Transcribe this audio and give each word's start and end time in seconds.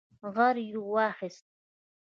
غريو 0.35 0.81
واخيست. 0.93 1.47